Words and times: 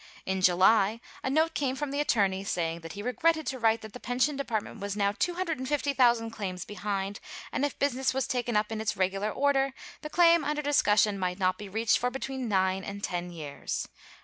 In 0.25 0.41
July, 0.41 0.99
a 1.21 1.29
note 1.29 1.53
came 1.53 1.75
from 1.75 1.91
the 1.91 1.99
attorney 1.99 2.43
saying 2.43 2.79
that 2.79 2.93
he 2.93 3.03
regretted 3.03 3.45
to 3.45 3.59
write 3.59 3.81
that 3.83 3.93
the 3.93 3.99
pension 3.99 4.35
department 4.35 4.79
was 4.79 4.97
now 4.97 5.11
250,000 5.11 6.31
claims 6.31 6.65
behind, 6.65 7.19
and 7.51 7.63
if 7.63 7.77
business 7.77 8.11
was 8.11 8.25
taken 8.25 8.57
up 8.57 8.71
in 8.71 8.81
its 8.81 8.97
regular 8.97 9.29
order, 9.29 9.75
the 10.01 10.09
claim 10.09 10.43
under 10.43 10.63
discussion 10.63 11.19
might 11.19 11.37
not 11.37 11.59
be 11.59 11.69
reached 11.69 11.99
for 11.99 12.09
between 12.09 12.47
nine 12.49 12.83
and 12.83 13.03
ten 13.03 13.29
years. 13.29 13.87